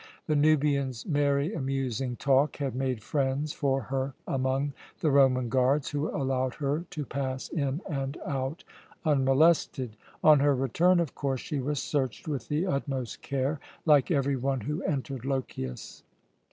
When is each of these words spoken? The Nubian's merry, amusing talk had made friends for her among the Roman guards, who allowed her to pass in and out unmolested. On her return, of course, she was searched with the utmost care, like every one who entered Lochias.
The 0.25 0.35
Nubian's 0.35 1.05
merry, 1.05 1.53
amusing 1.53 2.15
talk 2.15 2.55
had 2.57 2.73
made 2.75 3.03
friends 3.03 3.53
for 3.53 3.81
her 3.81 4.15
among 4.27 4.73
the 4.99 5.11
Roman 5.11 5.47
guards, 5.47 5.91
who 5.91 6.09
allowed 6.09 6.55
her 6.55 6.85
to 6.89 7.05
pass 7.05 7.49
in 7.49 7.81
and 7.87 8.17
out 8.25 8.63
unmolested. 9.05 9.95
On 10.23 10.39
her 10.39 10.55
return, 10.55 10.99
of 10.99 11.13
course, 11.13 11.41
she 11.41 11.59
was 11.59 11.79
searched 11.79 12.27
with 12.27 12.47
the 12.47 12.65
utmost 12.65 13.21
care, 13.21 13.59
like 13.85 14.09
every 14.09 14.35
one 14.35 14.61
who 14.61 14.81
entered 14.85 15.23
Lochias. 15.23 16.01